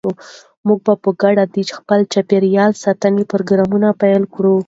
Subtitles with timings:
[0.65, 4.55] موږ به په ګډه د خپل چاپیریال ساتنې پروګرام پیل کړو.